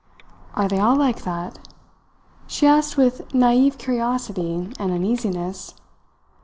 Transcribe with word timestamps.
"Are 0.55 0.67
they 0.67 0.79
all 0.79 0.95
like 0.95 1.25
that?" 1.25 1.59
she 2.47 2.65
asked 2.65 2.97
with 2.97 3.31
naive 3.35 3.77
curiosity 3.77 4.55
and 4.79 4.91
uneasiness. 4.91 5.75